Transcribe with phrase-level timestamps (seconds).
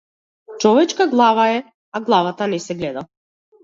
[0.63, 3.07] Човечка глава е, а главата не се гледа.